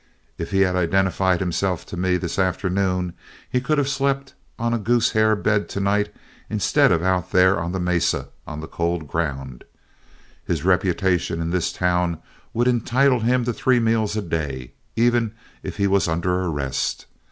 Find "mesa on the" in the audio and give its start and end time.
7.79-8.67